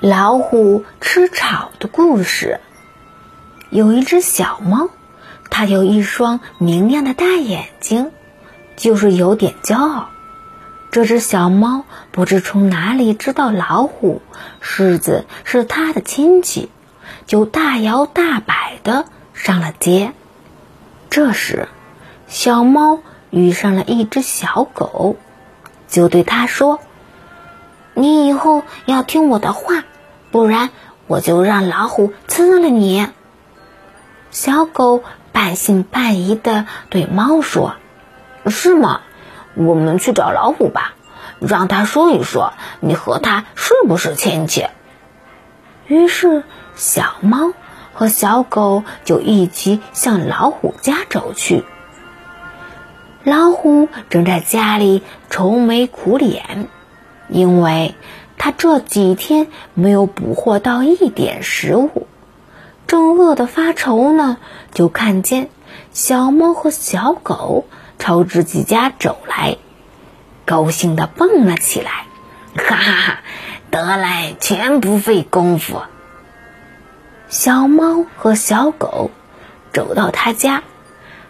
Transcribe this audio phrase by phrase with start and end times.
[0.00, 2.60] 老虎吃草的故事。
[3.70, 4.88] 有一只小猫，
[5.50, 8.10] 它有一双明亮的大眼睛，
[8.76, 10.10] 就是有点骄傲。
[10.90, 14.22] 这只小猫不知从哪里知道老虎、
[14.60, 16.70] 狮子是它的亲戚，
[17.26, 20.12] 就大摇大摆的上了街。
[21.10, 21.68] 这时，
[22.28, 23.00] 小猫
[23.30, 25.16] 遇上了一只小狗，
[25.88, 26.78] 就对它说
[27.94, 29.84] ：“你以后要听我的话，
[30.30, 30.70] 不然
[31.06, 33.08] 我就让老虎吃了你。”
[34.30, 35.02] 小狗
[35.32, 37.74] 半信半疑的对猫说
[38.46, 39.00] ：“是吗？”
[39.56, 40.94] 我们去找老虎吧，
[41.38, 44.66] 让他说一说，你和他是不是亲戚？
[45.86, 46.42] 于是，
[46.74, 47.52] 小猫
[47.92, 51.64] 和小狗就一起向老虎家走去。
[53.22, 56.66] 老虎正在家里愁眉苦脸，
[57.28, 57.94] 因为
[58.38, 62.06] 他这几天没有捕获到一点食物，
[62.86, 64.38] 正饿得发愁呢，
[64.72, 65.48] 就看见
[65.92, 67.66] 小猫和小狗。
[67.96, 69.56] 朝自己家走来，
[70.44, 72.06] 高兴的蹦了起来，
[72.56, 73.20] 哈 哈哈！
[73.70, 75.80] 得来全不费功夫。
[77.28, 79.10] 小猫和小狗
[79.72, 80.64] 走到他家，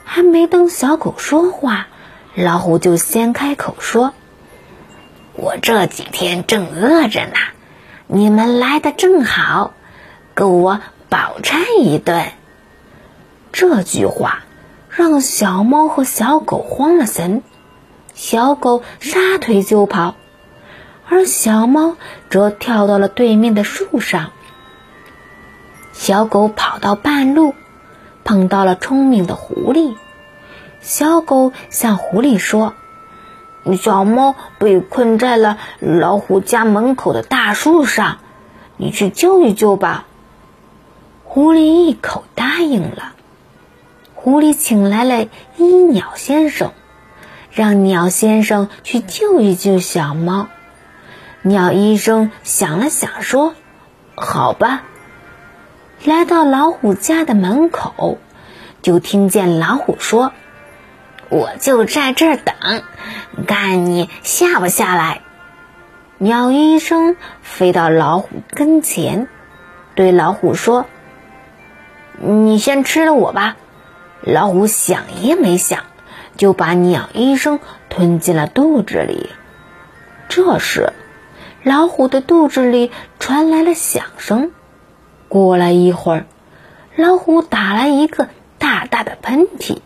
[0.04, 1.86] 还没等小狗说话，
[2.34, 4.14] 老虎就先开口说
[5.36, 7.34] ：“我这几天正饿着呢，
[8.06, 9.74] 你们来的正好，
[10.34, 12.32] 够我饱餐一顿。”
[13.52, 14.40] 这句话。
[14.96, 17.42] 让小猫和小狗慌了神，
[18.14, 20.14] 小狗撒腿就跑，
[21.08, 21.96] 而小猫
[22.30, 24.30] 则跳到了对面的树上。
[25.92, 27.56] 小狗跑到半路，
[28.22, 29.96] 碰到了聪明的狐狸。
[30.80, 32.74] 小狗向狐狸说
[33.72, 38.18] ：“小猫被困在了老虎家门口的大树上，
[38.76, 40.04] 你去救一救吧。”
[41.24, 43.12] 狐狸一口答应了。
[44.14, 45.26] 狐狸请来了
[45.56, 46.72] 医鸟先生，
[47.50, 50.48] 让鸟先生去救一救小猫。
[51.42, 53.54] 鸟医生想了想，说
[54.14, 54.84] ：“好吧。”
[56.04, 58.18] 来到老虎家的门口，
[58.82, 60.32] 就听见老虎说
[61.34, 62.84] ：“我就在这儿等，
[63.44, 65.20] 看你下不下来。”
[66.18, 69.26] 鸟医生飞到老虎跟前，
[69.96, 70.86] 对老虎说
[72.22, 73.56] ：“你先吃了我吧。”
[74.22, 75.86] 老虎想也没想，
[76.36, 77.58] 就把鸟医生
[77.90, 79.30] 吞进了肚子里。
[80.28, 80.92] 这时，
[81.64, 84.52] 老虎的肚子里传来了响声。
[85.28, 86.26] 过了一会儿，
[86.94, 88.28] 老虎打了一个
[88.60, 89.78] 大大的喷嚏，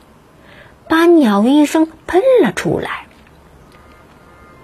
[0.89, 3.07] 把鸟医生喷了出来。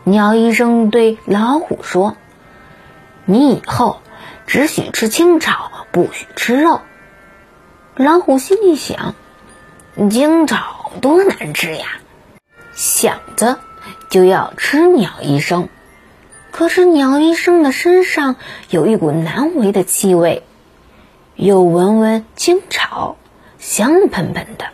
[0.04, 2.16] 鸟医生对老虎说
[3.26, 4.00] ：“你以后
[4.46, 6.80] 只许吃青草，不许吃肉。”
[7.96, 9.14] 老虎心里想。
[10.10, 11.86] 青草多难吃呀！
[12.74, 13.60] 想着
[14.10, 15.68] 就要吃鸟医生，
[16.50, 18.34] 可是鸟医生的身上
[18.68, 20.42] 有一股难闻的气味，
[21.36, 23.16] 又闻闻青草
[23.60, 24.66] 香喷喷的，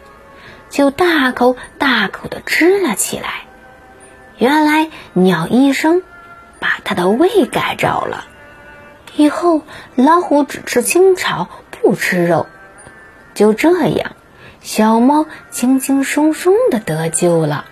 [0.70, 3.42] 就大口大口地吃了起来。
[4.38, 6.03] 原来鸟医生
[6.58, 8.25] 把它的胃改造了，
[9.16, 9.62] 以后
[9.97, 12.47] 老虎只吃青草不吃肉，
[13.34, 14.12] 就这样。
[14.62, 17.64] 小猫轻轻松松地得救了。